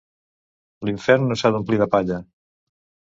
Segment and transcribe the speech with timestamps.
[0.89, 2.17] L'infern no s'ha d'omplir de palla.